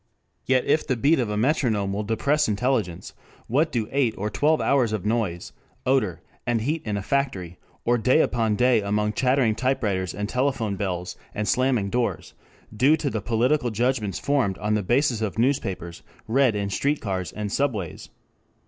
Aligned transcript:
Yet 0.47 0.65
if 0.65 0.87
the 0.87 0.97
beat 0.97 1.19
of 1.19 1.29
a 1.29 1.37
metronome 1.37 1.93
will 1.93 2.01
depress 2.01 2.47
intelligence, 2.47 3.13
what 3.45 3.71
do 3.71 3.87
eight 3.91 4.15
or 4.17 4.31
twelve 4.31 4.59
hours 4.59 4.93
of 4.93 5.05
noise, 5.05 5.53
odor, 5.85 6.21
and 6.47 6.61
heat 6.61 6.81
in 6.85 6.97
a 6.97 7.03
factory, 7.03 7.59
or 7.85 7.99
day 7.99 8.19
upon 8.21 8.55
day 8.55 8.81
among 8.81 9.13
chattering 9.13 9.53
typewriters 9.53 10.15
and 10.15 10.27
telephone 10.27 10.75
bells 10.75 11.17
and 11.35 11.47
slamming 11.47 11.91
doors, 11.91 12.33
do 12.75 12.97
to 12.97 13.11
the 13.11 13.21
political 13.21 13.69
judgments 13.69 14.17
formed 14.17 14.57
on 14.57 14.73
the 14.73 14.81
basis 14.81 15.21
of 15.21 15.37
newspapers 15.37 16.01
read 16.27 16.55
in 16.55 16.71
street 16.71 16.99
cars 16.99 17.31
and 17.31 17.51
subways? 17.51 18.09